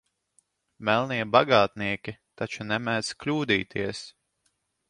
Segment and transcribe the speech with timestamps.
[0.89, 4.05] Melnie bagātnieki taču nemēdz kļūdīties.